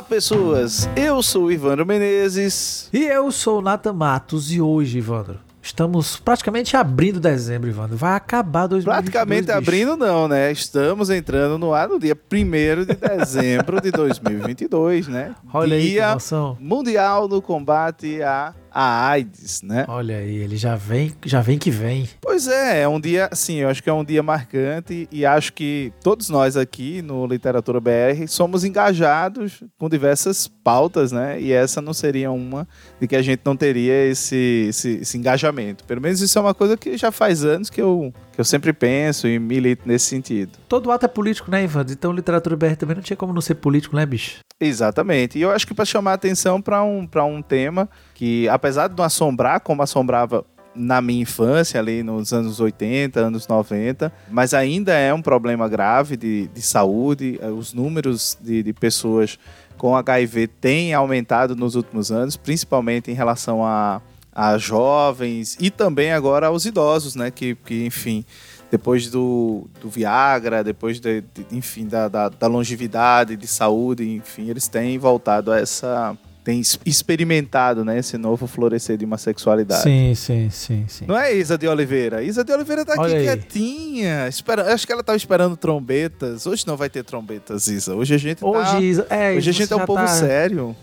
[0.00, 0.88] Olá, pessoas!
[0.96, 2.88] Eu sou o Ivandro Menezes.
[2.90, 7.98] E eu sou o Nathan Matos e hoje, Ivandro, estamos praticamente abrindo dezembro, Ivandro.
[7.98, 9.58] Vai acabar 2022, Praticamente bicho.
[9.58, 10.50] abrindo, não, né?
[10.50, 15.34] Estamos entrando no ar no dia 1 de dezembro de 2022, né?
[15.52, 16.56] Olha aí dia emoção.
[16.58, 19.84] Mundial no Combate à, à AIDS, né?
[19.88, 22.08] Olha aí, ele já vem, já vem que vem.
[22.20, 25.52] Pois é, é um dia, assim, eu acho que é um dia marcante e acho
[25.52, 31.40] que todos nós aqui no Literatura BR somos engajados com diversas pautas, né?
[31.40, 32.66] E essa não seria uma
[33.00, 35.84] de que a gente não teria esse, esse, esse engajamento.
[35.84, 38.72] Pelo menos isso é uma coisa que já faz anos que eu, que eu sempre
[38.72, 40.58] penso e milito nesse sentido.
[40.68, 41.92] Todo ato é político, né, Ivandro?
[41.92, 44.40] Então literatura BR também não tinha como não ser político, né, bicho?
[44.60, 45.38] Exatamente.
[45.38, 49.04] E eu acho que para chamar atenção para um, um tema que, apesar de não
[49.04, 50.44] assombrar como assombrava
[50.74, 56.16] na minha infância, ali nos anos 80, anos 90, mas ainda é um problema grave
[56.16, 57.38] de, de saúde.
[57.40, 59.38] Eh, Os números de, de pessoas
[59.76, 64.00] com HIV têm aumentado nos últimos anos, principalmente em relação a,
[64.32, 67.30] a jovens e também agora aos idosos, né?
[67.30, 68.24] Que, que enfim,
[68.70, 74.48] depois do, do Viagra, depois de, de- enfim, da, da, da longevidade, de saúde, enfim,
[74.48, 76.16] eles têm voltado a essa.
[76.44, 79.82] têm experimentado né, esse novo florescer de uma sexualidade.
[79.82, 81.04] Sim, sim, sim, sim.
[81.06, 82.22] Não é Isa de Oliveira?
[82.22, 83.24] Isa de Oliveira tá aqui aí.
[83.24, 84.28] quietinha.
[84.28, 86.46] Espera, acho que ela tava esperando trombetas.
[86.46, 87.94] Hoje não vai ter trombetas, Isa.
[87.94, 88.46] Hoje a gente tá.
[88.46, 90.76] Hoje, é, hoje a gente é um povo tá- sério.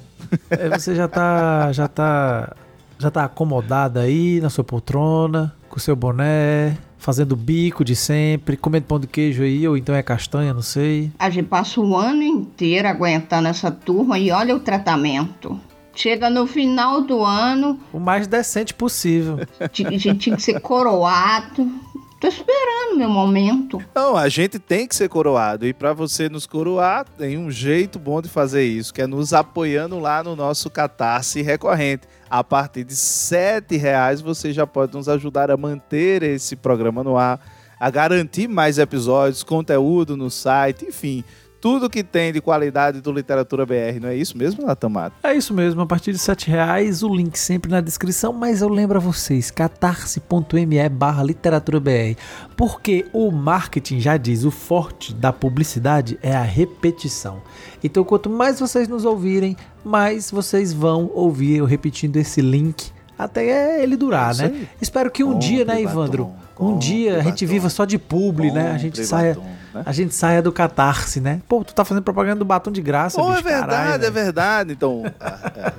[0.49, 2.53] é, você já tá, já tá,
[2.99, 6.77] já tá acomodada aí na sua poltrona, com seu boné,
[7.07, 11.09] fazendo bico de sempre, comendo pão de queijo aí, ou então é castanha, não sei.
[11.17, 15.57] A gente passa o ano inteiro aguentando essa turma e olha o tratamento.
[15.95, 19.39] Chega no final do ano, O mais decente possível.
[19.57, 21.71] a gente tinha que ser coroado.
[22.19, 23.81] Tô esperando meu momento.
[23.95, 25.65] Não, a gente tem que ser coroado.
[25.65, 29.31] E para você nos coroar, tem um jeito bom de fazer isso, que é nos
[29.31, 32.05] apoiando lá no nosso Catarse recorrente.
[32.29, 37.17] A partir de 7 reais você já pode nos ajudar a manter esse programa no
[37.17, 37.39] ar,
[37.79, 41.23] a garantir mais episódios, conteúdo no site, enfim,
[41.59, 43.99] tudo que tem de qualidade do Literatura BR.
[44.01, 45.15] Não é isso mesmo, Natamato?
[45.23, 48.69] É isso mesmo, a partir de 7 reais, o link sempre na descrição, mas eu
[48.69, 52.17] lembro a vocês, catarse.me barra literaturaBR,
[52.55, 57.41] porque o marketing já diz, o forte da publicidade é a repetição.
[57.83, 63.81] Então quanto mais vocês nos ouvirem, mais vocês vão ouvir eu repetindo esse link até
[63.83, 64.47] ele durar, É isso né?
[64.53, 64.67] aí.
[64.81, 66.23] Espero que um Compre dia, né, batom, Ivandro?
[66.59, 67.53] Um compre dia a gente batom.
[67.53, 68.71] viva só de publi, né?
[68.71, 69.83] A gente saia, batom, né?
[69.85, 71.39] a gente saia do catarse, né?
[71.47, 74.11] Pô, tu tá fazendo propaganda do batom de graça, Oh, é bicho, verdade, caralho, é
[74.11, 74.73] verdade.
[74.73, 75.03] Então,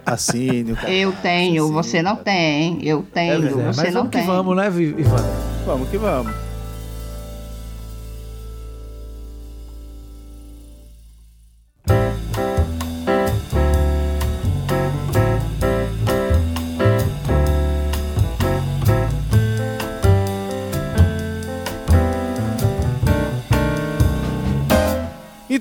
[0.07, 2.79] assine o Catarse, Eu tenho, assine você não tem.
[2.87, 3.61] Eu tenho, verdade.
[3.61, 4.21] É, você mas não vamos tem.
[4.21, 5.27] que vamos, né, Ivandro?
[5.67, 6.48] Vamos que vamos.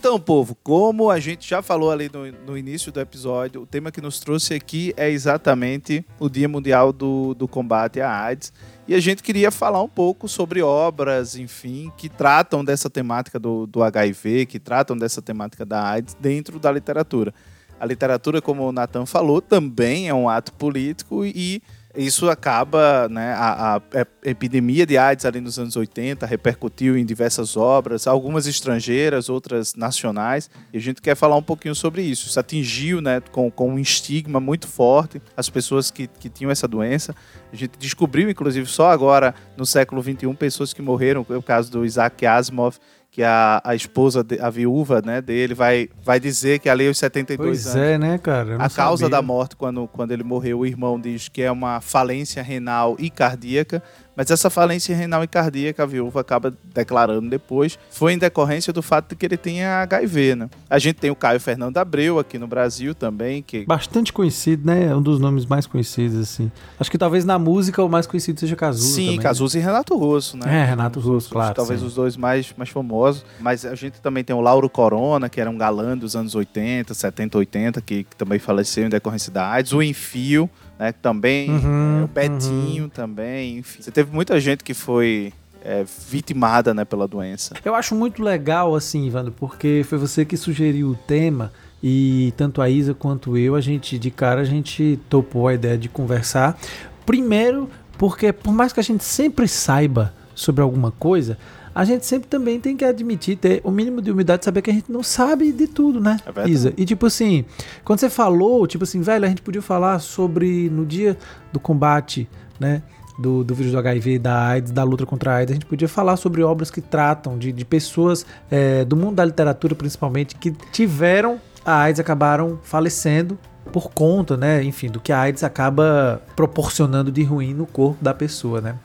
[0.07, 3.91] Então, povo, como a gente já falou ali no, no início do episódio, o tema
[3.91, 8.53] que nos trouxe aqui é exatamente o Dia Mundial do, do Combate à AIDS.
[8.87, 13.67] E a gente queria falar um pouco sobre obras, enfim, que tratam dessa temática do,
[13.67, 17.33] do HIV, que tratam dessa temática da AIDS dentro da literatura.
[17.79, 21.61] A literatura, como o Nathan falou, também é um ato político e
[21.97, 27.57] isso acaba, né, a, a epidemia de AIDS ali nos anos 80 repercutiu em diversas
[27.57, 32.27] obras, algumas estrangeiras, outras nacionais, e a gente quer falar um pouquinho sobre isso.
[32.27, 36.67] Isso atingiu, né, com, com um estigma muito forte as pessoas que, que tinham essa
[36.67, 37.15] doença.
[37.51, 41.71] A gente descobriu, inclusive, só agora, no século XXI, pessoas que morreram, é o caso
[41.71, 42.77] do Isaac Asimov,
[43.17, 46.99] que a, a esposa, de- a viúva né, dele, vai, vai dizer que ali aos
[46.99, 48.57] 72 Pois anos é, né, cara?
[48.57, 49.17] A causa sabia.
[49.17, 53.09] da morte, quando, quando ele morreu, o irmão diz que é uma falência renal e
[53.09, 53.81] cardíaca,
[54.17, 58.81] Mas essa falência renal e cardíaca, a viúva acaba declarando depois, foi em decorrência do
[58.81, 60.49] fato de que ele tinha HIV, né?
[60.67, 63.63] A gente tem o Caio Fernando Abreu aqui no Brasil também, que...
[63.67, 64.95] Bastante conhecido, né?
[64.95, 66.51] Um dos nomes mais conhecidos, assim.
[66.79, 69.63] Acho que talvez na música o mais conhecido seja Cazuza Sim, também, Cazuza né?
[69.63, 70.61] e Renato Russo, né?
[70.61, 71.53] É, Renato Russo, claro.
[71.53, 71.85] Talvez sim.
[71.85, 73.23] os dois mais, mais famosos.
[73.39, 76.91] Mas a gente também tem o Lauro Corona, que era um galã dos anos 80,
[76.91, 79.73] 70, 80, que, que também faleceu em decorrência da AIDS.
[79.73, 80.91] O Enfio, né?
[80.91, 81.49] Também.
[81.49, 82.89] Uhum, é, o Betinho uhum.
[82.89, 83.57] também.
[83.57, 83.81] Enfim.
[83.81, 85.33] Você teve muita gente que foi
[85.63, 87.55] é, vitimada né, pela doença.
[87.63, 91.51] Eu acho muito legal, assim, Ivandro, porque foi você que sugeriu o tema
[91.81, 95.77] e tanto a Isa quanto eu, a gente, de cara, a gente topou a ideia
[95.77, 96.57] de conversar.
[97.05, 101.37] Primeiro, porque por mais que a gente sempre saiba sobre alguma coisa,
[101.77, 104.73] a gente sempre também tem que admitir, ter o mínimo de humildade, saber que a
[104.73, 106.51] gente não sabe de tudo, né, É verdade.
[106.51, 106.73] Isa?
[106.75, 107.45] E tipo assim,
[107.85, 111.15] quando você falou, tipo assim, velho, a gente podia falar sobre no dia
[111.53, 112.27] do combate,
[112.59, 112.81] né?
[113.19, 115.87] Do, do vírus do HIV, da AIDS, da luta contra a AIDS, a gente podia
[115.87, 120.51] falar sobre obras que tratam de, de pessoas é, do mundo da literatura, principalmente, que
[120.71, 123.37] tiveram a AIDS, acabaram falecendo
[123.71, 124.63] por conta, né?
[124.63, 128.75] Enfim, do que a AIDS acaba proporcionando de ruim no corpo da pessoa, né?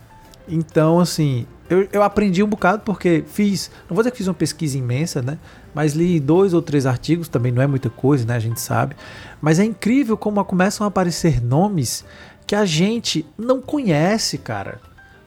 [0.48, 4.34] Então, assim, eu, eu aprendi um bocado porque fiz, não vou dizer que fiz uma
[4.34, 5.38] pesquisa imensa, né?
[5.74, 8.36] Mas li dois ou três artigos, também não é muita coisa, né?
[8.36, 8.94] A gente sabe.
[9.40, 12.04] Mas é incrível como começam a aparecer nomes
[12.46, 14.80] que a gente não conhece, cara.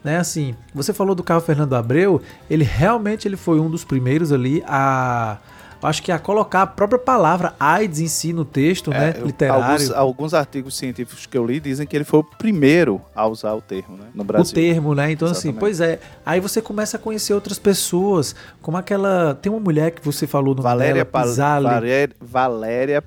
[0.04, 4.30] Né, assim, você falou do Carlos Fernando Abreu, ele realmente ele foi um dos primeiros
[4.30, 5.38] ali a
[5.82, 9.26] acho que a colocar a própria palavra AIDS em si no texto, né, É, eu-
[9.26, 9.64] literário.
[9.64, 13.54] Alguns, alguns artigos científicos que eu li dizem que ele foi o primeiro a usar
[13.54, 14.54] o termo né, no o Brasil.
[14.54, 15.10] termo, né?
[15.12, 15.60] Então, assim, Exatamente.
[15.60, 15.98] pois é.
[16.24, 19.34] Aí você começa a conhecer outras pessoas, como aquela.
[19.40, 21.64] Tem uma mulher que você falou no Valéria, dela.
[21.70, 23.04] Valéria, Valéria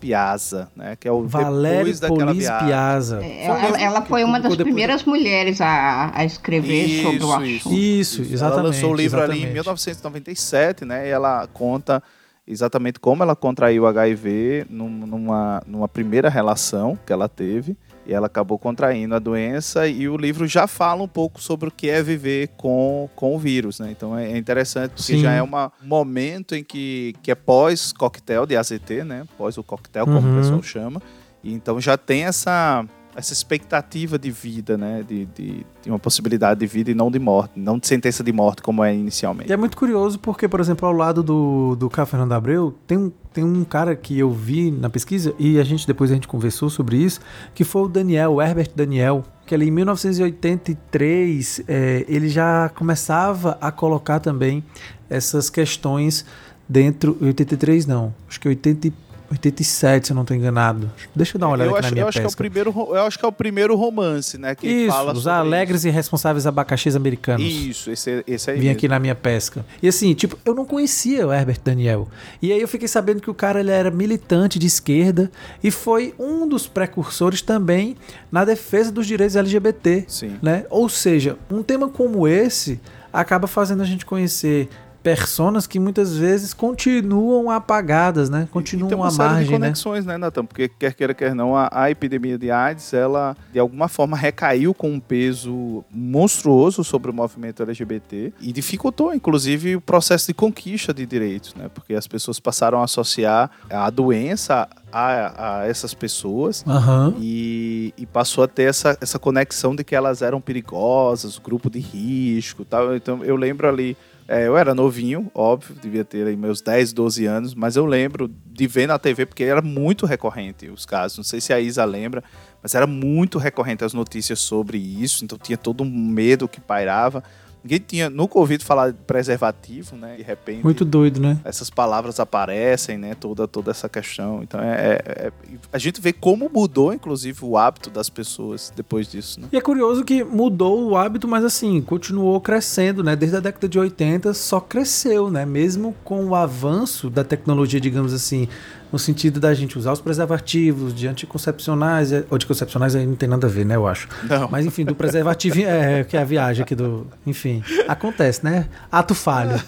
[0.00, 0.96] Piazza, né?
[0.98, 2.66] Que é o Valéria Polise viagem.
[2.68, 3.20] Piazza.
[3.22, 7.58] É, Ela, ela foi uma das depois- primeiras mulheres a, a escrever sobre o Isso,
[7.68, 7.74] assunto.
[7.76, 8.66] Isso, Ela exatamente.
[8.66, 9.52] lançou o livro ali em exatamente.
[9.54, 11.06] 1997, né?
[11.06, 11.99] E ela conta
[12.46, 17.76] exatamente como ela contraiu HIV num- numa, numa primeira relação que ela teve.
[18.06, 21.70] E ela acabou contraindo a doença e o livro já fala um pouco sobre o
[21.70, 23.90] que é viver com, com o vírus, né?
[23.92, 25.18] Então é interessante porque Sim.
[25.20, 25.48] já é um
[25.82, 29.24] momento em que, que é pós-coquetel de AZT, né?
[29.38, 30.32] Pós o coquetel, como Uhum.
[30.32, 31.00] o pessoal chama.
[31.44, 32.84] E então já tem essa,
[33.14, 35.04] essa expectativa de vida, né?
[35.06, 38.32] De, de, de uma possibilidade de vida e não de morte, não de sentença de
[38.32, 39.50] morte como é inicialmente.
[39.50, 42.96] E é muito curioso porque, por exemplo, ao lado do, do Carlos Fernando Abreu, tem
[42.98, 46.28] um, tem um cara que eu vi na pesquisa, e a gente depois a gente
[46.28, 47.20] conversou sobre isso,
[47.54, 53.58] que foi o Daniel, o Herbert Daniel, que ali em 1983 é, ele já começava
[53.60, 54.62] a colocar também
[55.08, 56.24] essas questões
[56.68, 57.16] dentro.
[57.20, 58.92] 83 não, acho que 80,
[59.30, 60.90] 87, se eu não estou enganado.
[61.14, 62.28] Deixa eu dar uma olhada eu aqui acho, na minha eu acho que é o
[62.28, 62.36] pesca.
[62.36, 64.54] primeiro, ro- eu acho que é o primeiro romance, né?
[64.54, 67.44] Que Isso, fala os alegres e responsáveis abacaxis americanos.
[67.46, 68.56] Isso, esse, esse aí.
[68.58, 68.76] Vim mesmo.
[68.78, 69.64] aqui na minha pesca.
[69.82, 72.08] E assim, tipo, eu não conhecia o Herbert Daniel.
[72.42, 75.30] E aí eu fiquei sabendo que o cara ele era militante de esquerda
[75.62, 77.96] e foi um dos precursores também
[78.32, 80.36] na defesa dos direitos LGBT, Sim.
[80.42, 80.64] né?
[80.70, 82.80] Ou seja, um tema como esse
[83.12, 84.68] acaba fazendo a gente conhecer
[85.02, 88.40] personas que muitas vezes continuam apagadas, né?
[88.40, 89.66] E tem Continuam uma à série de margem, né?
[89.66, 90.44] conexões, né, Natan?
[90.44, 94.74] Porque quer queira, quer não, a, a epidemia de AIDS, ela de alguma forma recaiu
[94.74, 100.92] com um peso monstruoso sobre o movimento LGBT e dificultou, inclusive, o processo de conquista
[100.92, 101.70] de direitos, né?
[101.72, 107.14] Porque as pessoas passaram a associar a doença a, a essas pessoas Aham.
[107.18, 111.78] e, e passou a ter essa, essa conexão de que elas eram perigosas, grupo de
[111.78, 112.94] risco tal.
[112.94, 113.96] Então eu lembro ali,
[114.30, 118.30] é, eu era novinho, óbvio, devia ter aí meus 10, 12 anos, mas eu lembro
[118.46, 121.18] de ver na TV, porque era muito recorrente os casos.
[121.18, 122.22] Não sei se a Isa lembra,
[122.62, 127.24] mas era muito recorrente as notícias sobre isso, então tinha todo um medo que pairava.
[127.62, 130.16] Ninguém tinha nunca ouvido falar de preservativo, né?
[130.16, 131.38] De repente Muito doido, né?
[131.44, 133.14] essas palavras aparecem, né?
[133.14, 134.42] Toda, toda essa questão.
[134.42, 134.72] Então é,
[135.04, 135.32] é- é-
[135.72, 139.48] a gente vê como mudou, inclusive, o hábito das pessoas depois disso, né?
[139.52, 143.14] E é curioso que mudou o hábito, mas assim, continuou crescendo, né?
[143.14, 145.44] Desde a década de 80 só cresceu, né?
[145.44, 148.48] Mesmo com o avanço da tecnologia, digamos assim,
[148.92, 153.28] no sentido da gente usar os preservativos de anticoncepcionais, é- ou anticoncepcionais aí não tem
[153.28, 153.76] nada a ver, né?
[153.76, 154.08] Eu acho.
[154.28, 154.48] Não.
[154.50, 157.06] Mas enfim, do preservativo, é, que é a viagem aqui do.
[157.26, 158.68] Enfim, acontece, né?
[158.90, 159.60] Ato falho.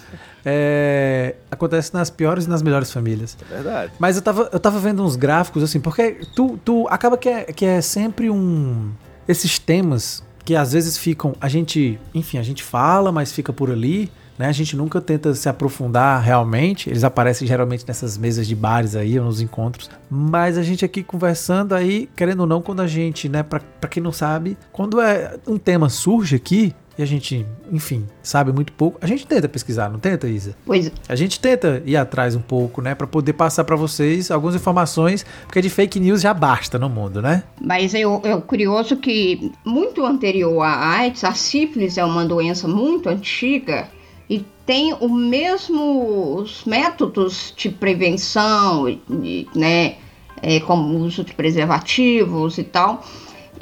[0.45, 3.37] É, acontece nas piores e nas melhores famílias.
[3.49, 3.93] É verdade.
[3.97, 7.43] Mas eu tava, eu tava vendo uns gráficos, assim, porque tu, tu acaba que é,
[7.45, 8.91] que é sempre um.
[9.27, 11.33] Esses temas que às vezes ficam.
[11.39, 11.97] A gente.
[12.13, 14.11] Enfim, a gente fala, mas fica por ali.
[14.37, 14.47] Né?
[14.47, 16.89] A gente nunca tenta se aprofundar realmente.
[16.89, 19.89] Eles aparecem geralmente nessas mesas de bares aí, ou nos encontros.
[20.09, 23.89] Mas a gente aqui conversando aí, querendo ou não, quando a gente, né, pra, pra
[23.89, 28.71] quem não sabe, quando é um tema surge aqui, e a gente, enfim, sabe muito
[28.71, 30.55] pouco, a gente tenta pesquisar, não tenta, Isa?
[30.63, 34.55] Pois A gente tenta ir atrás um pouco, né, Pra poder passar pra vocês algumas
[34.55, 37.43] informações, porque de fake news já basta no mundo, né?
[37.59, 42.67] Mas é, é o curioso que, muito anterior à AIDS, a sífilis é uma doença
[42.67, 43.87] muito antiga
[44.29, 49.95] e tem os mesmos métodos de prevenção, e- né,
[50.41, 53.03] é, como o uso de preservativos e tal.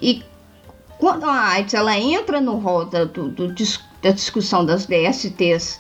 [0.01, 0.21] E
[0.99, 3.53] quando a AIDS ela entra no rol da, do- do
[4.01, 5.79] da discussão das DSTs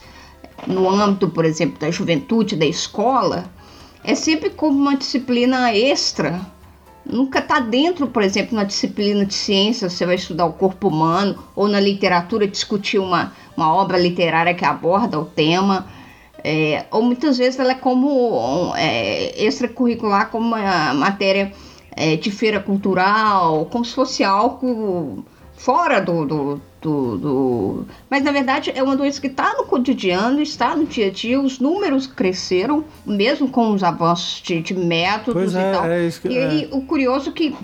[0.67, 3.45] no âmbito, por exemplo, da juventude, da escola,
[4.03, 6.39] é sempre como uma disciplina extra
[7.05, 11.37] nunca está dentro, por exemplo, na disciplina de ciências, você vai estudar o corpo humano,
[11.55, 15.87] ou na literatura discutir uma, uma obra literária que aborda o tema.
[16.43, 21.51] É, ou muitas vezes ela é como é, extracurricular, como uma matéria
[21.95, 25.23] é, de feira cultural, como se fosse algo
[25.55, 30.41] fora do, do, do, do- Mas na verdade é uma doença que está no cotidiano,
[30.41, 35.33] está no dia a dia, os números cresceram, mesmo com os avanços de, de métodos
[35.33, 35.85] Pois e é, tal.
[35.85, 37.55] é isso que- E aí, o curioso que,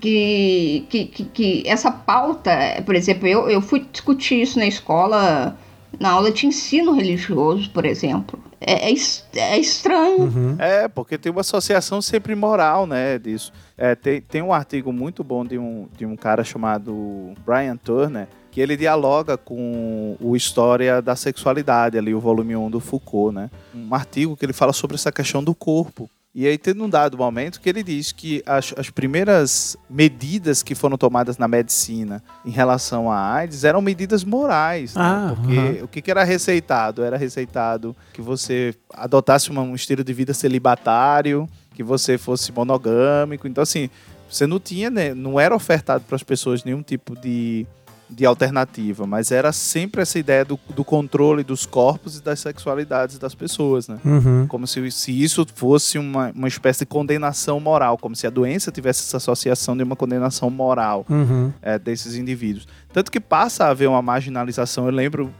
[0.00, 2.50] que, que, que, que essa pauta,
[2.84, 5.56] por exemplo, eu, eu fui discutir isso na escola,
[5.98, 8.38] na aula de ensino religioso, por exemplo.
[8.60, 8.94] É, é,
[9.36, 10.22] é estranho.
[10.22, 10.56] Uhum.
[10.58, 13.52] É, porque tem uma associação sempre moral, né, disso.
[13.76, 18.28] É, tem, tem um artigo muito bom de um, de um cara chamado Brian Turner,
[18.52, 23.50] que ele dialoga com o História da Sexualidade, ali, o volume 1 do Foucault, né?
[23.74, 26.08] Um artigo que ele fala sobre essa questão do corpo.
[26.34, 30.74] E aí tem um dado momento que ele diz que as, as primeiras medidas que
[30.74, 34.94] foram tomadas na medicina em relação à AIDS eram medidas morais.
[34.94, 35.02] né?
[35.04, 35.84] Ah, Porque aham.
[35.84, 37.02] o que, que era receitado?
[37.04, 43.46] Era receitado que você adotasse uma- um estilo de vida celibatário, que você fosse monogâmico.
[43.46, 43.90] Então, assim,
[44.30, 47.66] você não tinha, né, não era ofertado para as pessoas nenhum tipo de,
[48.12, 53.18] de alternativa, mas era sempre essa ideia do, do controle dos corpos e das sexualidades
[53.18, 53.98] das pessoas, né?
[54.04, 54.46] Uhum.
[54.46, 58.70] Como se, se isso fosse uma, uma espécie de condenação moral, como se a doença
[58.70, 61.52] tivesse essa associação de uma condenação moral Uhum.
[61.62, 62.66] é, desses indivíduos.
[62.92, 64.86] Tanto que passa a haver uma marginalização.
[64.86, 65.32] Eu lembro,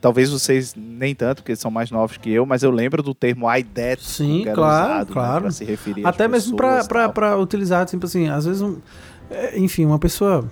[0.00, 3.48] talvez vocês nem tanto, porque são mais novos que eu, mas eu lembro do termo
[3.48, 5.40] aidético Sim, que era claro, usado, né, claro.
[5.42, 8.76] pra se referir Até mesmo pra utilizar, tipo assim, às vezes, um,
[9.30, 10.44] é, enfim, uma pessoa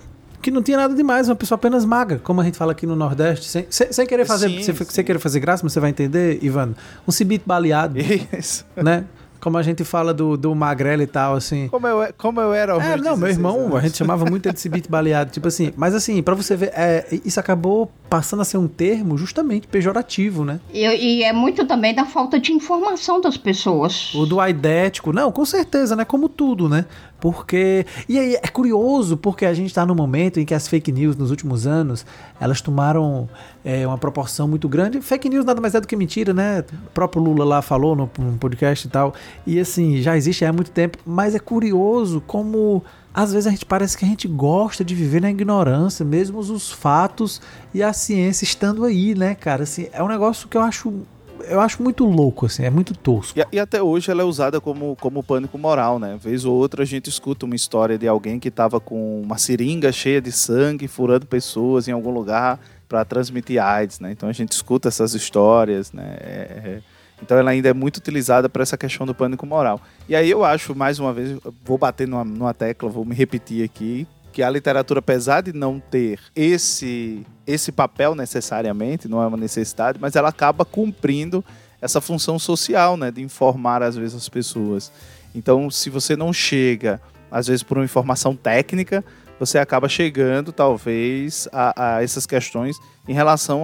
[0.47, 2.95] que não tinha nada demais, uma pessoa apenas magra, como a gente fala aqui no
[2.95, 4.85] Nordeste, sem, sem, sem querer fazer, Sim, sem, sim.
[4.87, 6.73] sem querer fazer graça, mas você vai entender, Ivan,
[7.05, 8.65] um cibito baleado, Isso.
[8.75, 9.03] né?
[9.39, 11.67] Como a gente fala do, do magrelo e tal, assim.
[11.67, 13.75] Como eu, como eu era É, não, meu 16 irmão, anos.
[13.75, 15.71] a gente chamava muito ele de cibite baleado, tipo assim.
[15.77, 20.43] Mas assim, pra você ver, é, isso acabou passando a ser um termo justamente pejorativo,
[20.43, 20.59] né?
[20.73, 24.11] E, e é muito também da falta de informação das pessoas.
[24.15, 26.03] O do aidético, não, com certeza, né?
[26.03, 26.85] Como tudo, né?
[27.19, 27.85] Porque.
[28.07, 31.15] E aí é curioso, porque a gente tá num momento em que as fake news
[31.15, 32.05] nos últimos anos
[32.39, 33.27] elas tomaram
[33.65, 35.01] é, uma proporção muito grande.
[35.01, 36.63] Fake news nada mais é do que mentira, né?
[36.87, 39.13] O próprio Lula lá falou no, no podcast e tal.
[39.45, 42.83] E assim, já existe há muito tempo, mas é curioso como.
[43.13, 46.71] Às vezes a gente parece que a gente gosta de viver na ignorância, mesmo os
[46.71, 47.41] fatos
[47.73, 49.63] e a ciência estando aí, né, cara?
[49.63, 50.93] Assim, é um negócio que eu acho
[51.45, 53.37] eu acho muito louco, assim, é muito tosco.
[53.39, 56.17] E, e até hoje ela é usada como, como pânico moral, né?
[56.21, 59.91] Vez ou outra a gente escuta uma história de alguém que estava com uma seringa
[59.91, 64.11] cheia de sangue, furando pessoas em algum lugar para transmitir AIDS, né?
[64.11, 66.17] Então a gente escuta essas histórias, né?
[66.19, 66.81] É- é-
[67.21, 69.81] então ela ainda é muito utilizada para essa questão do pânico moral.
[70.07, 73.63] E aí eu acho, mais uma vez, vou bater numa, numa tecla, vou me repetir
[73.63, 74.05] aqui,
[74.37, 79.97] que a literatura, apesar de não ter esse, esse papel necessariamente, não é uma necessidade,
[79.99, 81.43] mas ela acaba cumprindo
[81.81, 84.91] essa função social, né, de informar às vezes as pessoas.
[85.33, 87.01] Então, se você não chega,
[87.31, 89.03] às vezes por uma informação técnica,
[89.39, 92.77] você acaba chegando, talvez, a, a essas questões
[93.07, 93.63] em relação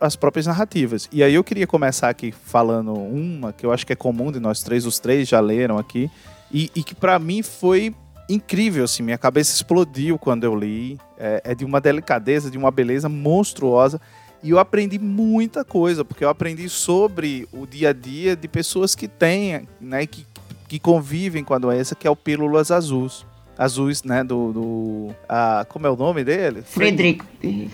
[0.00, 1.10] às próprias narrativas.
[1.12, 4.40] E aí eu queria começar aqui falando uma que eu acho que é comum de
[4.40, 6.10] nós três, os três já leram aqui,
[6.50, 7.94] e, e que para mim foi
[8.34, 10.98] incrível, assim, minha cabeça explodiu quando eu li.
[11.18, 14.00] É, é de uma delicadeza, de uma beleza monstruosa.
[14.42, 18.94] E eu aprendi muita coisa, porque eu aprendi sobre o dia a dia de pessoas
[18.94, 20.26] que têm, né, que,
[20.66, 23.26] que convivem com a doença, que é o Pílulas Azuis.
[23.58, 24.52] Azuis, né, do...
[24.52, 26.62] do ah, como é o nome dele?
[26.62, 27.22] Friedrich,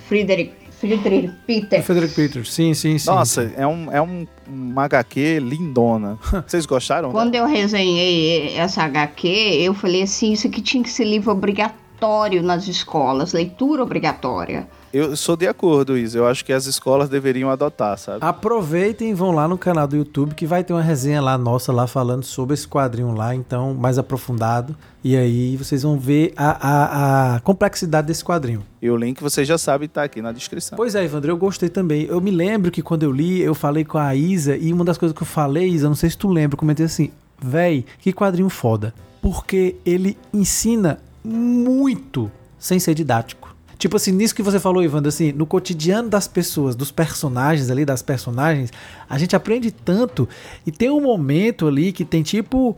[0.08, 1.82] Friedrich, Friedrich Peter.
[1.84, 3.06] Frederick Peters, sim, sim, sim.
[3.10, 6.18] Nossa, é um, é um, um HQ lindona.
[6.46, 7.10] Vocês gostaram?
[7.10, 12.42] Quando eu resenhei essa HQ, eu falei assim, isso aqui tinha que ser livro obrigatório
[12.42, 14.68] nas escolas, leitura obrigatória.
[14.96, 16.16] Eu sou de acordo, Isa.
[16.16, 18.20] Eu acho que as escolas deveriam adotar, sabe?
[18.22, 21.70] Aproveitem e vão lá no canal do YouTube que vai ter uma resenha lá nossa
[21.70, 24.74] lá falando sobre esse quadrinho lá, então mais aprofundado.
[25.04, 28.64] E aí vocês vão ver a, a, a complexidade desse quadrinho.
[28.80, 30.76] E o link você já sabe tá aqui na descrição.
[30.76, 32.04] Pois é, Evandro, eu gostei também.
[32.04, 34.96] Eu me lembro que quando eu li, eu falei com a Isa e uma das
[34.96, 38.14] coisas que eu falei, Isa, não sei se tu lembra, eu comentei assim, véi, que
[38.14, 38.94] quadrinho foda.
[39.20, 43.45] Porque ele ensina muito sem ser didático.
[43.78, 47.84] Tipo assim, nisso que você falou, Ivandro, assim, no cotidiano das pessoas, dos personagens ali,
[47.84, 48.72] das personagens,
[49.08, 50.28] a gente aprende tanto
[50.66, 52.76] e tem um momento ali que tem tipo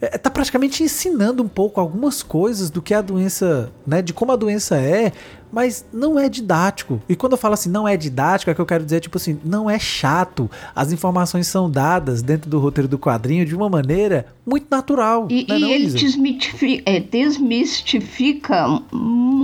[0.00, 4.32] é, tá praticamente ensinando um pouco algumas coisas do que a doença, né, de como
[4.32, 5.12] a doença é,
[5.50, 7.00] mas não é didático.
[7.08, 9.38] E quando eu falo assim, não é didático, é que eu quero dizer, tipo assim,
[9.44, 10.50] não é chato.
[10.74, 15.28] As informações são dadas dentro do roteiro do quadrinho de uma maneira muito natural.
[15.30, 18.66] E, é e não, ele desmistifica, é, desmistifica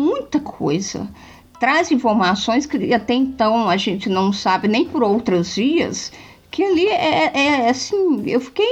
[0.01, 1.09] muita coisa.
[1.59, 6.11] Traz informações que até então a gente não sabe nem por outras vias,
[6.51, 8.67] que ali é, é assim, eu fiquei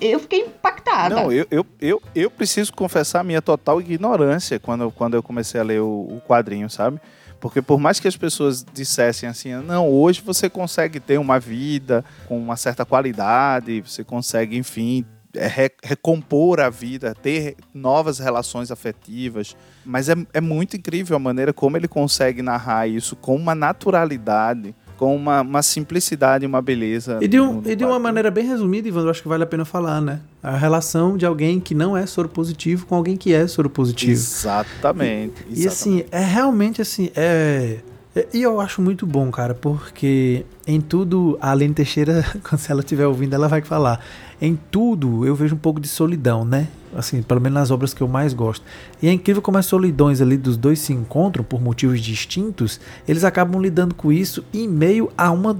[0.00, 1.14] eu fiquei impactada.
[1.14, 5.60] Não, eu, eu, eu, eu preciso confessar a minha total ignorância quando, quando eu comecei
[5.60, 7.00] a ler o, o quadrinho, sabe?
[7.40, 12.04] Porque por mais que as pessoas dissessem assim, não, hoje você consegue ter uma vida
[12.26, 18.70] com uma certa qualidade, você consegue, enfim, é, re- recompor a vida, ter novas relações
[18.70, 19.56] afetivas.
[19.84, 24.74] Mas é, é muito incrível a maneira como ele consegue narrar isso com uma naturalidade,
[24.96, 27.18] com uma, uma simplicidade e uma beleza.
[27.22, 29.46] E de, um- e de uma maneira bem resumida, Ivan, eu acho que vale a
[29.46, 30.20] pena falar, né?
[30.42, 34.12] A relação de alguém que não é soro positivo com alguém que é soro positivo.
[34.12, 35.34] Exatamente.
[35.50, 37.78] E assim, é realmente assim, é.
[38.20, 42.80] É- E eu acho muito bom, cara, porque em tudo, a Aline Teixeira, quando ela
[42.80, 44.00] estiver ouvindo, ela vai falar.
[44.40, 46.68] Em tudo eu vejo um pouco de solidão, né?
[46.96, 48.64] Assim, pelo menos nas obras que eu mais gosto.
[49.02, 53.24] E é incrível como as solidões ali dos dois se encontram por motivos distintos, eles
[53.24, 55.56] acabam lidando com isso em meio a uma,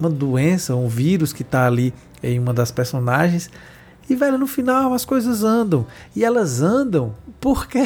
[0.00, 3.50] uma doença, um vírus que tá ali em uma das personagens.
[4.08, 5.86] E, velho, no final as coisas andam.
[6.14, 7.82] E elas andam porque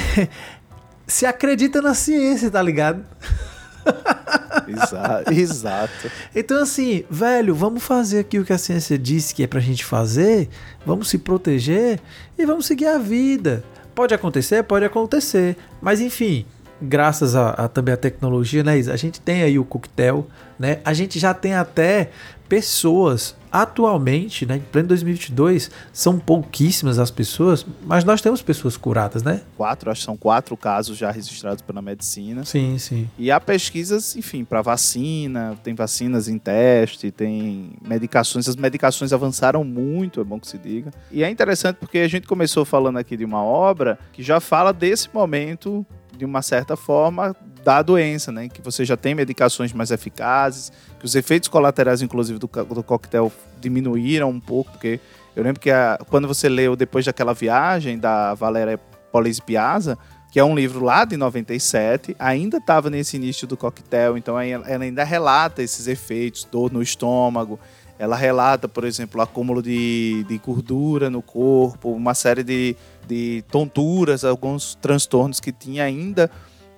[1.07, 3.02] se acredita na ciência, tá ligado?
[4.68, 6.11] Exa- Exato.
[6.35, 9.85] Então, assim, velho, vamos fazer aqui o que a ciência disse que é pra gente
[9.85, 10.49] fazer,
[10.85, 12.00] vamos se proteger
[12.38, 13.64] e vamos seguir a vida.
[13.94, 14.62] Pode acontecer?
[14.62, 15.56] Pode acontecer.
[15.80, 16.44] Mas, enfim,
[16.80, 18.75] graças a, a também a tecnologia, né?
[18.90, 20.26] A gente tem aí o coquetel,
[20.59, 20.78] né?
[20.85, 22.11] A gente já tem até
[22.50, 29.23] pessoas atualmente, né, em pleno 2022, são pouquíssimas as pessoas, mas nós temos pessoas curadas,
[29.23, 29.42] né?
[29.57, 32.44] Quatro, acho que são quatro casos já registrados pela medicina.
[32.44, 33.09] Sim, sim.
[33.18, 38.48] E há pesquisas, enfim, para vacina, tem vacinas em teste, tem medicações.
[38.48, 40.92] As medicações avançaram muito, é bom que se diga.
[41.11, 44.72] E é interessante porque a gente começou falando aqui de uma obra que já fala
[44.72, 45.85] desse momento,
[46.16, 48.49] de uma certa forma, da doença, né?
[48.49, 53.31] Que você já tem medicações mais eficazes, que os efeitos colaterais, inclusive, do, do coquetel
[53.61, 54.99] diminuíram um pouco, porque
[55.37, 58.79] eu lembro que a- quando você leu depois daquela viagem da Valéria
[59.12, 59.99] Polese Piazza,
[60.33, 64.85] que é um livro lá de 97, ainda estava nesse início do coquetel, então ela
[64.85, 67.59] ainda relata esses efeitos, dor no estômago,
[67.99, 72.75] ela relata, por exemplo, acúmulo de, de gordura no corpo, uma série de,
[73.07, 76.31] de tonturas, alguns transtornos que tinha ainda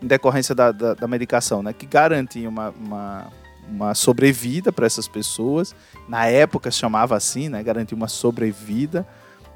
[0.03, 3.27] em decorrência da, da, da medicação, né, que garantia uma, uma,
[3.69, 5.75] uma sobrevida para essas pessoas.
[6.09, 9.07] Na época chamava assim, né, garantia uma sobrevida,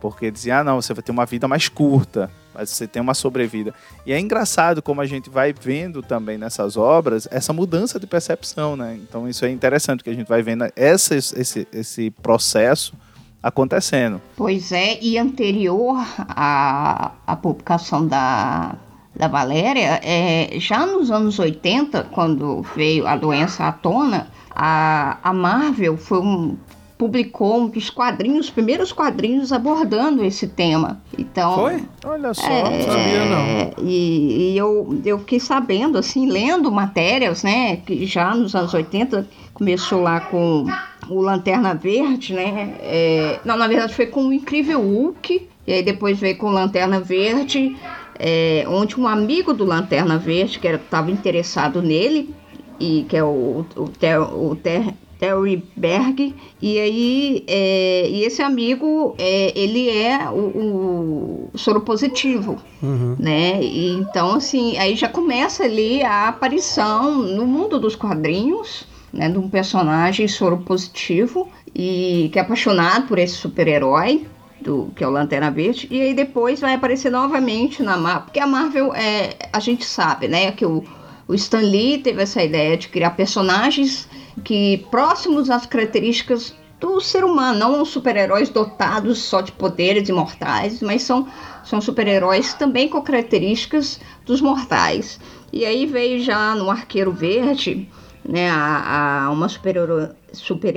[0.00, 3.14] porque dizia, ah, não, você vai ter uma vida mais curta, mas você tem uma
[3.14, 3.74] sobrevida.
[4.04, 8.76] E é engraçado como a gente vai vendo também nessas obras essa mudança de percepção,
[8.76, 8.98] né?
[9.02, 12.94] Então isso é interessante, que a gente vai vendo essa, esse, esse processo
[13.42, 14.20] acontecendo.
[14.36, 18.76] Pois é, e anterior à, à publicação da,
[19.16, 25.32] da Valéria, é, já nos anos 80, quando veio a doença à tona, a, a
[25.32, 26.56] Marvel foi um,
[26.98, 31.00] publicou um dos quadrinhos, os primeiros quadrinhos abordando esse tema.
[31.16, 31.84] Então, Foi?
[32.04, 33.84] Olha só, É, não sabia, não.
[33.86, 37.76] E, e eu, eu fiquei sabendo, assim, lendo matérias, né?
[37.76, 40.66] Que já nos anos 80 começou lá com
[41.08, 42.74] o Lanterna Verde, né?
[42.80, 46.50] é, não, na verdade foi com o Incrível Hulk, e aí depois veio com o
[46.50, 47.76] Lanterna Verde,
[48.18, 52.34] é, onde um amigo do Lanterna Verde, que estava interessado nele,
[52.78, 58.42] e que é o, o, Ter, o Ter, Terry Berg, e aí é, e esse
[58.42, 63.16] amigo é, ele é o, o soro positivo, Uhum.
[63.18, 63.62] né?
[63.62, 69.38] E então assim aí já começa ali a aparição no mundo dos quadrinhos, né, de
[69.38, 74.26] um personagem soro positivo e que é apaixonado por esse super-herói
[74.66, 78.40] do que é o Lanterna Verde e aí depois vai aparecer novamente na Marvel, porque
[78.40, 80.82] a Marvel é a gente sabe, né, que o
[81.28, 84.08] o Stan Lee teve essa ideia de criar personagens
[84.44, 91.02] que próximos às características do ser humano, não super-heróis dotados só de poderes imortais, mas
[91.02, 91.26] são,
[91.64, 95.18] são super-heróis também com características dos mortais.
[95.52, 97.88] E aí veio já no Arqueiro Verde,
[98.24, 100.76] né, a, a uma super-heroína, super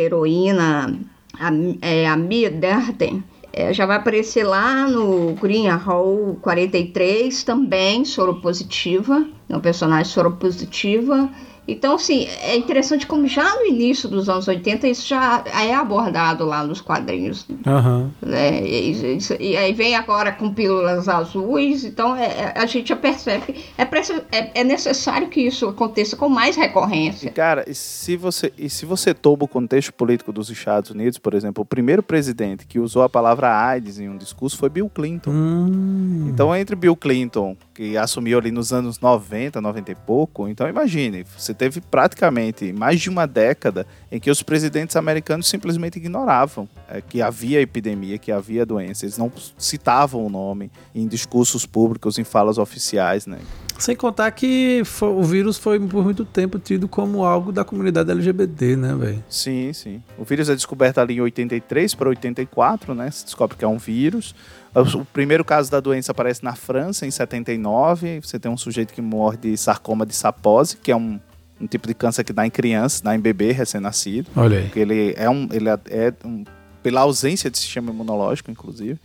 [1.40, 8.06] a, é, a Mia Derten, é, já vai aparecer lá no Green Hall 43 também,
[8.06, 11.30] soropositiva, é um personagem soropositiva.
[11.72, 16.46] Então, assim, é interessante como já no início dos anos 80 isso já é abordado
[16.46, 17.46] lá nos quadrinhos.
[17.50, 18.10] Uhum.
[18.22, 18.62] Né?
[18.62, 22.96] E, e, e, aí vem agora com pílulas azuis, então é, é a gente já
[22.96, 27.28] percebe é, é, é, necessário que isso aconteça com mais recorrência.
[27.28, 31.18] E, cara, e se você, e se você toma o contexto político dos Estados Unidos,
[31.18, 34.90] por exemplo, o primeiro presidente que usou a palavra AIDS em um discurso foi Bill
[34.90, 35.32] Clinton.
[35.32, 36.28] Hum.
[36.30, 41.26] Então, entre Bill Clinton, que assumiu ali nos anos 90, 90 e pouco, então imagine,
[41.38, 47.00] você teve praticamente mais de uma década em que os presidentes americanos simplesmente ignoravam é,
[47.00, 49.06] que havia epidemia, que havia doença.
[49.06, 53.40] Eles não citavam o nome em discursos públicos, em falas oficiais, né?
[53.80, 58.12] Sem contar que foi, o vírus foi por muito tempo tido como algo da comunidade
[58.12, 59.24] LGBT, né, velho?
[59.30, 60.04] Sim, sim.
[60.18, 63.10] O vírus é descoberto ali em 83 para 84, né?
[63.10, 64.36] Se descobre que é um vírus.
[64.76, 68.20] O primeiro caso da doença aparece na França, em 79.
[68.22, 71.20] Você tem um sujeito que morre de sarcoma de sapose, que é um
[71.62, 74.30] um tipo de câncer que dá em criança, dá em bebê recém-nascido.
[74.36, 74.64] Olha aí.
[74.64, 75.50] Porque ele é um.
[75.52, 76.44] Ele é, é um,
[76.82, 78.98] pela ausência de sistema imunológico, inclusive.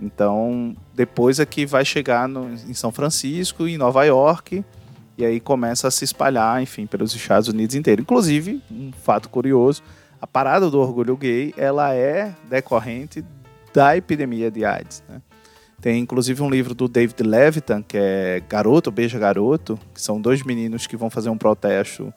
[0.00, 4.64] Então, depois é que vai chegar no, em São Francisco, em Nova York,
[5.18, 8.00] e aí começa a se espalhar, enfim, pelos Estados Unidos inteiro.
[8.00, 9.82] Inclusive, um fato curioso,
[10.20, 13.24] a parada do orgulho gay, ela é decorrente
[13.72, 15.20] da epidemia de AIDS, né?
[15.80, 20.42] Tem inclusive um livro do David Levitan, que é Garoto, Beija Garoto, que são dois
[20.42, 22.12] meninos que vão fazer um protesto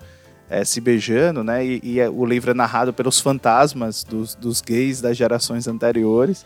[0.49, 1.65] é, se beijando, né?
[1.65, 6.45] E, e é, o livro é narrado pelos fantasmas dos, dos, gays das gerações anteriores.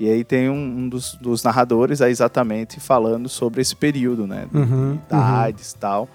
[0.00, 4.46] E aí tem um, um dos, dos, narradores é exatamente falando sobre esse período, né?
[4.52, 5.34] Uhum, da uhum.
[5.40, 6.08] AIDS e tal.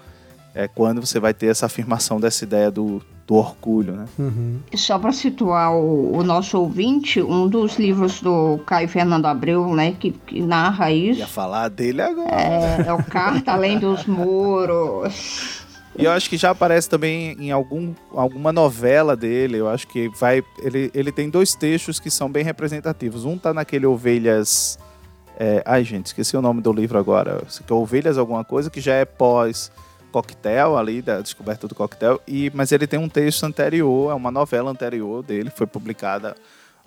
[0.52, 4.06] É quando você vai ter essa afirmação dessa ideia do, do orgulho, né?
[4.18, 4.58] Uhum.
[4.74, 9.92] Só para situar o, o, nosso ouvinte, um dos livros do Caio Fernando Abreu, né,
[9.92, 11.20] que, que narra isso.
[11.20, 12.28] Ia falar dele agora.
[12.32, 15.64] É, é o Carta Além dos Muros.
[15.98, 19.56] E eu acho que já aparece também em algum, alguma novela dele.
[19.56, 20.42] Eu acho que vai.
[20.62, 23.24] Ele, ele tem dois textos que são bem representativos.
[23.24, 24.78] Um tá naquele Ovelhas.
[25.38, 27.42] É, ai, gente, esqueci o nome do livro agora.
[27.66, 29.70] Que é Ovelhas Alguma Coisa, que já é pós
[30.16, 34.30] coquetel ali, da descoberta do coquetel, e, mas ele tem um texto anterior, é uma
[34.30, 36.34] novela anterior dele, foi publicada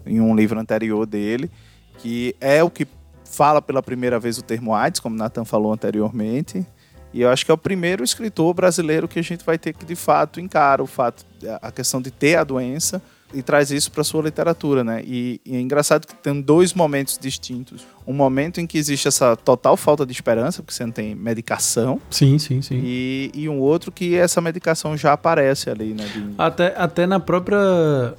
[0.04, 1.52] em um livro anterior dele,
[2.00, 2.88] que é o que
[3.24, 6.66] fala pela primeira vez o termo AIDS, como Nathan falou anteriormente,
[7.14, 9.86] e eu acho que é o primeiro escritor brasileiro que a gente vai ter que
[9.86, 11.26] de fato encara o fato,
[11.62, 13.02] a questão de ter a doença
[13.34, 15.04] e traz isso para sua literatura, né?
[15.06, 17.86] E, e, é engraçado que tem dois momentos distintos.
[18.06, 22.02] Um momento em que existe essa total falta de esperança, porque você não tem medicação.
[22.10, 22.82] Sim, sim, sim.
[22.84, 26.06] E, e um outro que essa medicação já aparece ali, né?
[26.06, 26.34] De...
[26.38, 27.60] Até, até na própria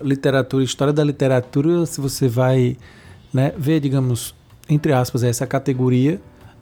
[0.00, 2.76] literatura, história da literatura, se você vai
[3.32, 4.34] né, ver, digamos,
[4.68, 6.20] entre aspas, essa categoria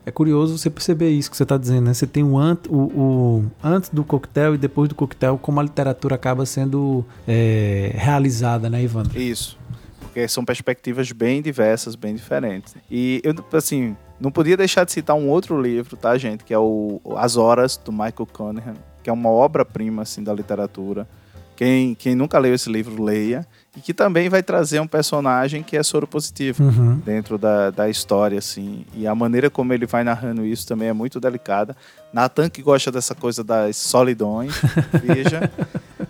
[0.08, 1.94] é curioso você perceber isso que você está dizendo, né?
[1.94, 5.62] Você tem o, ant, o, o, antes do coquetel e depois do coquetel, como a
[5.62, 9.04] literatura acaba sendo é, realizada, né, Ivan?
[9.14, 9.58] Isso.
[10.00, 12.74] Porque são perspectivas bem diversas, bem diferentes.
[12.90, 16.42] E eu, assim, não podia deixar de citar um outro livro, tá, gente?
[16.42, 21.06] Que é o As Horas, do Michael Cunningham, que é uma obra-prima, assim, da literatura.
[21.54, 25.76] Quem, quem nunca leu esse livro, leia e que também vai trazer um personagem que
[25.76, 26.96] é soropositivo uhum.
[27.04, 28.84] dentro da, da história, assim.
[28.94, 31.76] E a maneira como ele vai narrando isso também é muito delicada.
[32.12, 34.54] Nathan que gosta dessa coisa das solidões,
[35.04, 35.50] veja.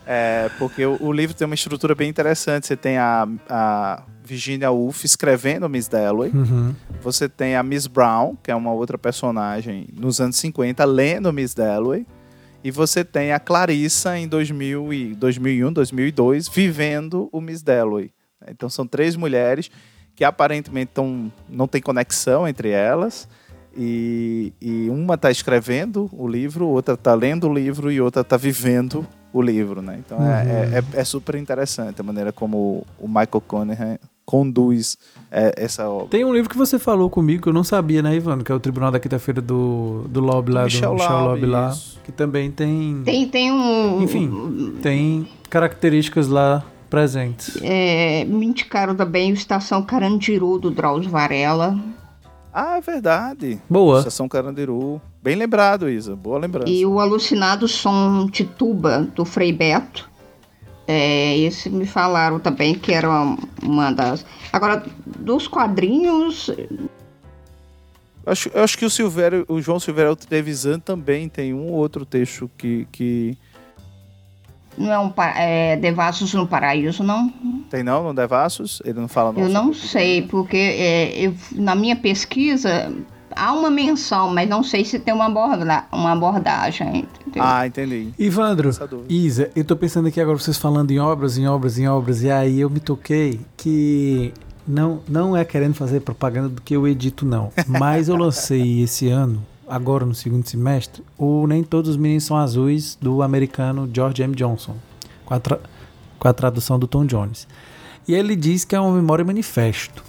[0.06, 2.66] É, porque o, o, livro tem uma estrutura bem interessante.
[2.66, 6.30] Você tem a, a Virginia Woolf escrevendo Miss Dalloway.
[6.32, 6.74] Uhum.
[7.02, 11.54] Você tem a Miss Brown, que é uma outra personagem nos anos 50, lendo Miss
[11.54, 12.06] Dalloway.
[12.62, 18.10] E você tem a Clarissa em 2000 e 2001, 2002, vivendo o Miss Dalloway.
[18.48, 19.70] Então são três mulheres
[20.14, 23.28] que aparentemente tão, não tem conexão entre elas.
[23.76, 28.36] E, e uma está escrevendo o livro, outra está lendo o livro e outra está
[28.36, 30.00] vivendo o livro, né?
[30.04, 30.50] Então é, uhum.
[30.50, 34.98] é, é, é, super interessante a maneira como o Michael Conner conduz
[35.30, 36.08] é, essa obra.
[36.08, 38.40] Tem um livro que você falou comigo que eu não sabia, né, Ivan?
[38.40, 41.74] Que é o Tribunal da Quinta-feira do, do Lobby lá, Michel do Michel Lobby, lá,
[42.04, 43.02] que também tem...
[43.04, 44.02] Tem, tem um...
[44.02, 47.58] Enfim, tem características lá presentes.
[47.62, 51.78] É, me indicaram também o Estação Carandiru, do Drauzio Varela.
[52.52, 53.60] Ah, é verdade.
[53.68, 53.98] Boa.
[53.98, 55.00] Estação Carandiru.
[55.22, 56.16] Bem lembrado, Isa.
[56.16, 56.70] Boa lembrança.
[56.70, 60.08] E o Alucinado Som Tituba, do Frei Beto.
[60.86, 64.24] É, esse me falaram também que era uma, uma das.
[64.52, 66.50] Agora, dos quadrinhos,
[68.28, 72.04] Acho, eu acho que o Silvério, o João Silvério Trevisan também tem um ou outro
[72.04, 73.38] texto que, que.
[74.76, 77.32] Não é um é, Devassos no Paraíso, não?
[77.70, 78.80] Tem não, no Devassos?
[78.84, 82.92] Ele não fala Eu não sei, porque é, eu- na minha pesquisa
[83.34, 87.06] há uma menção, mas não sei se tem uma, aborda, uma abordagem.
[87.26, 87.42] entendeu?
[87.42, 88.12] Ah, entendi.
[88.18, 88.70] Ivandro.
[89.08, 92.30] Isa, eu tô pensando aqui agora vocês falando em obras, em obras, em obras, e
[92.30, 94.32] aí eu me toquei que
[94.66, 97.50] não, não é querendo fazer propaganda do que eu edito, não.
[97.66, 102.36] Mas eu lancei esse ano, agora no segundo semestre, o Nem Todos os Meninos São
[102.36, 104.34] Azuis, do americano George M.
[104.34, 104.76] Johnson,
[105.24, 105.60] com a, tra-
[106.18, 107.46] com a tradução do Tom Jones.
[108.06, 110.02] E ele diz que é uma memória manifesto.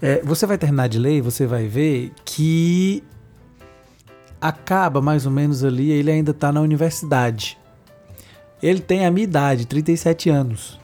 [0.00, 3.02] É, você vai terminar de ler, você vai ver que
[4.40, 7.58] acaba mais ou menos ali, ele ainda está na universidade.
[8.62, 10.78] Ele tem a minha idade, 37 anos.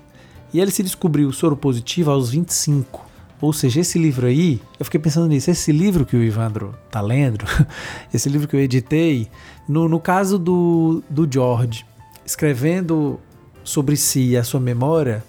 [0.52, 3.06] E ele se descobriu soro positivo aos 25.
[3.42, 7.00] Ou seja, esse livro aí, eu fiquei pensando nisso, esse livro que o Ivandro tá
[7.00, 7.44] lendo,
[8.14, 9.28] esse livro que eu editei,
[9.68, 11.84] no, no caso do, do George,
[12.24, 13.18] escrevendo
[13.64, 15.24] sobre si e a sua memória,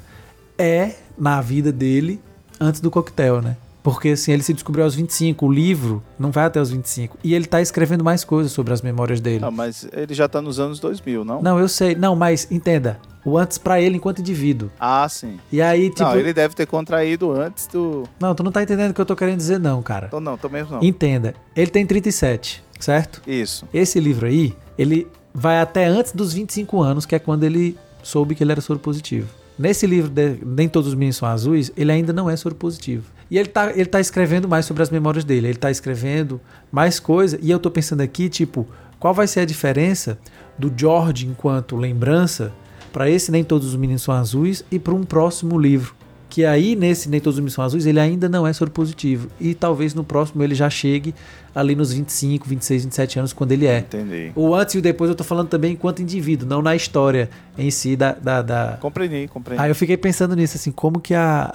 [0.60, 2.22] é na vida dele
[2.60, 3.58] antes do coquetel, né?
[3.82, 7.18] Porque assim, ele se descobriu aos 25, o livro não vai até os 25.
[7.24, 9.40] E ele tá escrevendo mais coisas sobre as memórias dele.
[9.40, 11.42] Não, mas ele já tá nos anos 2000, não?
[11.42, 11.96] Não, eu sei.
[11.96, 13.00] Não, mas entenda.
[13.26, 14.70] O antes pra ele enquanto indivíduo.
[14.80, 15.40] Ah, sim.
[15.52, 16.04] E aí, tipo.
[16.04, 18.04] Não, ele deve ter contraído antes do.
[18.20, 20.08] Não, tu não tá entendendo o que eu tô querendo dizer, não, cara.
[20.08, 20.84] Então, não, tô mesmo não.
[20.84, 21.34] Entenda.
[21.56, 23.22] Ele tem 37, certo?
[23.26, 23.68] Isso.
[23.74, 28.36] Esse livro aí, ele vai até antes dos 25 anos, que é quando ele soube
[28.36, 29.28] que ele era soro positivo.
[29.58, 30.12] Nesse livro,
[30.46, 33.06] Nem Todos os Meninos São Azuis, ele ainda não é soro positivo.
[33.30, 37.00] E ele tá, ele tá escrevendo mais sobre as memórias dele, ele tá escrevendo mais
[37.00, 38.68] coisa, e eu tô pensando aqui, tipo,
[39.00, 40.20] qual vai ser a diferença
[40.58, 42.54] do George enquanto lembrança
[42.94, 45.94] para esse Nem Todos os Meninos São Azuis e para um próximo livro.
[46.30, 49.28] Que aí, nesse Nem Todos os Meninos São Azuis, ele ainda não é soro positivo.
[49.40, 51.14] E talvez no próximo ele já chegue
[51.54, 53.78] ali nos 25, 26, 27 anos, quando ele é.
[53.80, 54.32] Entendi.
[54.36, 57.70] O antes e o depois eu tô falando também enquanto indivíduo, não na história em
[57.70, 58.14] si da.
[58.14, 59.62] da, da- Compreendi, compreendi.
[59.62, 61.52] Aí eu fiquei pensando nisso, assim, como que a,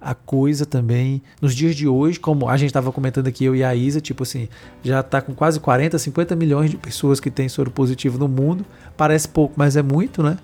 [0.00, 3.54] a, a coisa também, nos dias de hoje, como a gente tava comentando aqui, eu
[3.54, 4.48] e a Isa, tipo assim,
[4.82, 8.64] já tá com quase 40, 50 milhões de pessoas que têm soro positivo no mundo.
[8.96, 10.38] Parece pouco, mas é muito, né?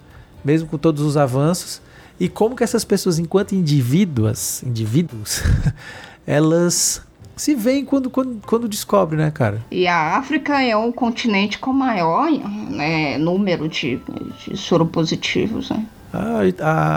[0.48, 1.82] Mesmo com todos os avanços.
[2.18, 5.42] E como que essas pessoas, enquanto indivíduas, indivíduos,
[6.26, 7.02] elas
[7.37, 9.62] se veem quando, quando, quando descobrem, né, cara?
[9.70, 14.00] E a África é o continente com maior né, número de,
[14.38, 15.84] de soropositivos, né?
[16.12, 16.40] Ah,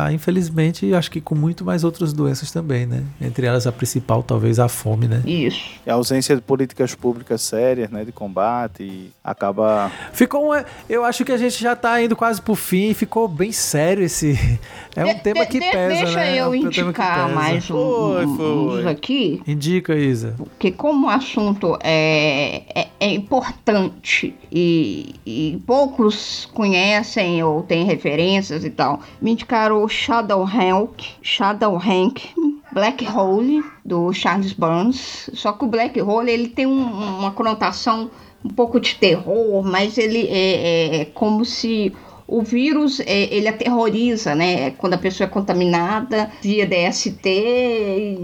[0.05, 3.03] ah, infelizmente, acho que com muito mais outras doenças também, né?
[3.19, 5.21] Entre elas a principal, talvez a fome, né?
[5.25, 5.59] Isso.
[5.85, 9.91] E a ausência de políticas públicas sérias, né, de combate, e acaba.
[10.13, 13.51] Ficou um, eu acho que a gente já tá indo quase pro fim, ficou bem
[13.51, 14.37] sério esse.
[14.93, 16.35] É um De- tema que de- pesa, Deixa né?
[16.37, 18.45] É eu um tema que indicar mais um, Foi, um- foi.
[18.81, 20.35] uns aqui, Indica, Isa.
[20.37, 28.65] porque como o assunto é, é, é importante e, e poucos conhecem ou têm referências
[28.65, 32.29] e tal, me indicaram o Shadow Hank, Shadow Hank,
[32.71, 35.29] Black Hole, do Charles Burns.
[35.33, 38.09] Só que o Black Hole ele tem um- uma conotação
[38.43, 41.93] um pouco de terror, mas ele é, é- é como se
[42.27, 44.71] o vírus é, ele aterroriza, né?
[44.71, 48.17] Quando a pessoa é contaminada via DST,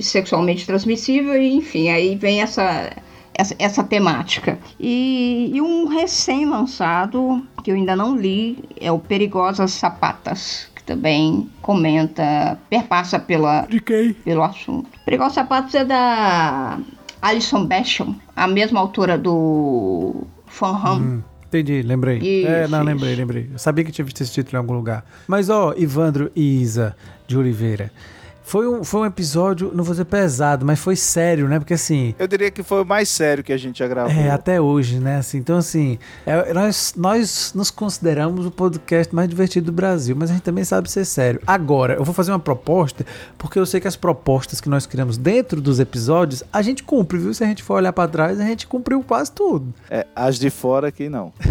[0.00, 2.90] sexualmente transmissível, enfim, aí vem essa
[3.38, 4.58] essa, essa temática.
[4.80, 11.48] E, e um recém-lançado, que eu ainda não li, é o Perigosas Sapatas, que também
[11.62, 14.12] comenta, perpassa pela, De quem?
[14.12, 14.90] pelo assunto.
[15.04, 16.78] Perigosas Sapatos é da
[17.22, 20.96] Alison Basham, a mesma autora do Fan Hum.
[20.96, 22.18] Hum, entendi, lembrei.
[22.18, 22.86] Isso, é, não, isso.
[22.86, 23.50] lembrei, lembrei.
[23.52, 25.04] Eu sabia que tinha visto esse título em algum lugar.
[25.28, 26.96] Mas, ó, Ivandro e Isa
[27.28, 27.92] de Oliveira.
[28.48, 31.58] Foi um, foi um episódio, não vou dizer pesado, mas foi sério, né?
[31.58, 32.14] Porque assim.
[32.18, 34.10] Eu diria que foi o mais sério que a gente já gravou.
[34.10, 35.18] É, até hoje, né?
[35.18, 40.30] Assim, então, assim, é, nós, nós nos consideramos o podcast mais divertido do Brasil, mas
[40.30, 41.42] a gente também sabe ser sério.
[41.46, 43.04] Agora, eu vou fazer uma proposta,
[43.36, 47.18] porque eu sei que as propostas que nós criamos dentro dos episódios, a gente cumpre,
[47.18, 47.34] viu?
[47.34, 49.74] Se a gente for olhar pra trás, a gente cumpriu quase tudo.
[49.90, 51.34] É, as de fora aqui não.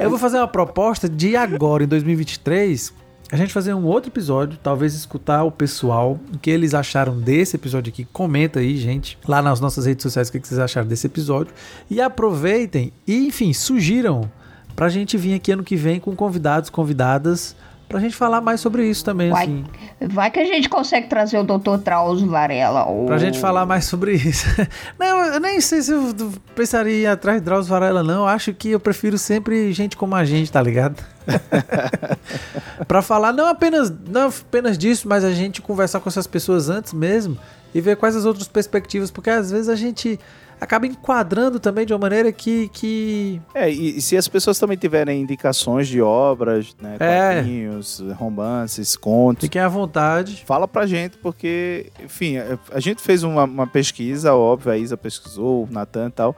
[0.00, 2.94] Eu vou fazer uma proposta de agora, em 2023,
[3.30, 7.56] a gente fazer um outro episódio, talvez escutar o pessoal, o que eles acharam desse
[7.56, 8.04] episódio aqui.
[8.12, 11.52] Comenta aí, gente, lá nas nossas redes sociais, o que vocês acharam desse episódio.
[11.90, 14.30] E aproveitem e, enfim, sugiram
[14.76, 17.56] pra gente vir aqui ano que vem com convidados, convidadas
[17.88, 19.64] pra gente falar mais sobre isso também, Vai, assim.
[20.08, 21.76] vai que a gente consegue trazer o Dr.
[21.78, 22.84] Drauzio Varela.
[22.86, 23.06] Ou...
[23.06, 24.46] Pra gente falar mais sobre isso.
[24.98, 26.14] Não, eu nem sei se eu
[26.54, 28.20] pensaria atrás de Drauzio Varela, não.
[28.22, 31.02] Eu acho que eu prefiro sempre gente como a gente, tá ligado?
[32.86, 36.92] pra falar não apenas, não apenas disso, mas a gente conversar com essas pessoas antes
[36.92, 37.38] mesmo
[37.74, 40.18] e ver quais as outras perspectivas, porque às vezes a gente
[40.60, 42.68] acaba enquadrando também de uma maneira que.
[42.68, 43.40] que...
[43.54, 46.96] É, e, e se as pessoas também tiverem indicações de obras, né?
[46.98, 47.34] É.
[47.34, 49.42] Quadrinhos, romances, contos.
[49.42, 50.42] Fiquem à vontade.
[50.46, 54.96] Fala pra gente, porque, enfim, a, a gente fez uma, uma pesquisa, óbvio, a Isa
[54.96, 56.36] pesquisou, o Natan e tal,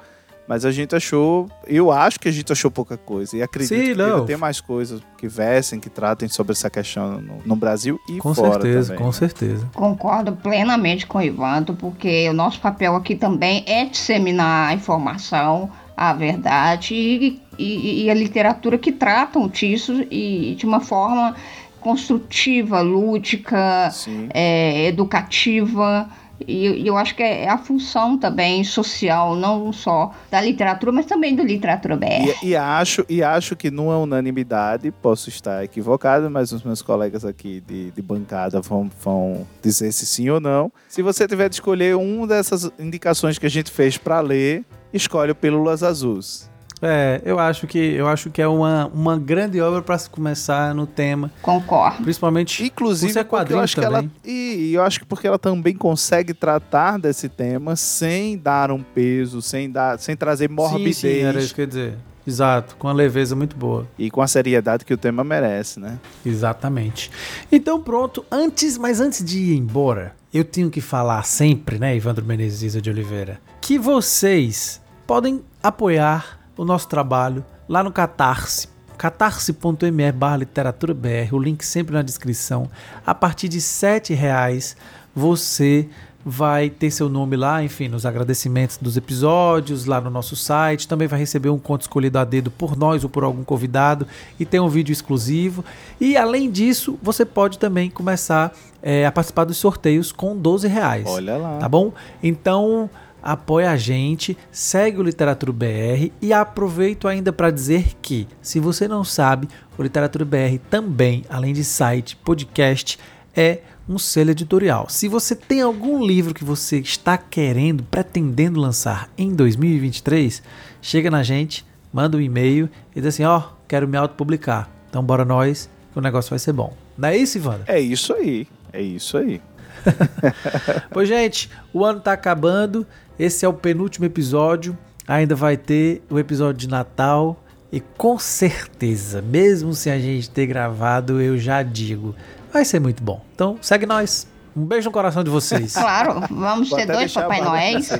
[0.48, 3.88] mas a gente achou, eu acho que a gente achou pouca coisa, e acredito Sim,
[3.88, 4.24] que não.
[4.24, 8.34] ter mais coisas que vessem, que tratem sobre essa questão no, no Brasil e Com
[8.34, 9.04] fora certeza, também.
[9.04, 9.68] com certeza.
[9.74, 15.70] Concordo plenamente com o Ivando, porque o nosso papel aqui também é disseminar a informação,
[15.96, 21.34] a verdade e, e- e a literatura que tratam disso e de uma forma
[21.80, 23.90] construtiva, lúdica,
[24.34, 26.08] é, educativa.
[26.46, 31.34] E eu acho que é a função também social, não só da literatura, mas também
[31.34, 32.34] do Literatura BR.
[32.42, 36.82] E, e acho, e acho que não é unanimidade, posso estar equivocado, mas os meus
[36.82, 40.70] colegas aqui de, de bancada vão, vão dizer se sim ou não.
[40.88, 45.32] Se você tiver de escolher uma dessas indicações que a gente fez para ler, escolhe
[45.32, 46.48] o Pílulas Azuis.
[46.80, 50.74] É, eu acho que eu acho que é uma, uma grande obra pra se começar
[50.74, 52.02] no tema, Concordo.
[52.04, 54.10] principalmente Inclusive, Você é porque eu quadrinho acho que ela, também.
[54.24, 58.82] e, e eu acho que porque ela também consegue tratar desse tema sem dar um
[58.82, 61.94] peso, sem dar, sem trazer morbidez Sim, sim, era isso que eu ia dizer.
[62.26, 63.88] Exato, com uma leveza muito boa.
[63.98, 65.98] e com a seriedade que o tema merece, né?
[66.24, 67.10] Exatamente.
[67.50, 72.24] Então pronto, antes, mas antes de ir embora, eu tenho que falar sempre, né, Ivandro
[72.24, 78.68] Menezes de Oliveira, que vocês podem apoiar o nosso trabalho lá no Catarse,
[78.98, 82.68] catarse.me barra literatura BR, o link sempre na descrição.
[83.06, 84.76] A partir de R$ reais
[85.14, 85.88] você
[86.24, 90.88] vai ter seu nome lá, enfim, nos agradecimentos dos episódios, lá no nosso site.
[90.88, 94.06] Também vai receber um conto escolhido a dedo por nós ou por algum convidado
[94.38, 95.64] e tem um vídeo exclusivo.
[96.00, 101.06] E além disso, você pode também começar é, a participar dos sorteios com 12 reais.
[101.06, 101.58] Olha lá.
[101.58, 101.92] Tá bom?
[102.22, 102.90] Então
[103.22, 108.86] apoia a gente, segue o Literatura BR e aproveito ainda para dizer que, se você
[108.86, 112.98] não sabe, o Literatura BR também, além de site, podcast,
[113.34, 114.86] é um selo editorial.
[114.88, 120.42] Se você tem algum livro que você está querendo, pretendendo lançar em 2023,
[120.82, 124.68] chega na gente, manda um e-mail e diz assim: ó, quero me autopublicar.
[124.90, 126.74] Então bora nós, que o negócio vai ser bom.
[126.96, 127.64] Não é isso, Ivana?
[127.66, 128.46] É isso aí.
[128.72, 129.40] É isso aí.
[130.90, 132.86] Pois, gente, o ano tá acabando.
[133.18, 134.76] Esse é o penúltimo episódio.
[135.06, 137.42] Ainda vai ter o episódio de Natal.
[137.70, 142.14] E com certeza, mesmo sem a gente ter gravado, eu já digo,
[142.52, 143.22] vai ser muito bom.
[143.34, 144.26] Então, segue nós.
[144.56, 145.74] Um beijo no coração de vocês.
[145.76, 147.90] Claro, vamos Vou ter dois Papai Noéis.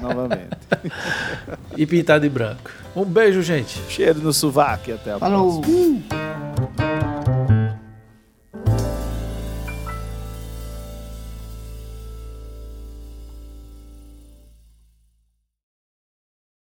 [1.77, 2.71] e pintado de branco.
[2.97, 3.79] Um beijo, gente.
[3.89, 5.61] Cheiro no sovaco e até a Falou.
[5.61, 6.28] próxima.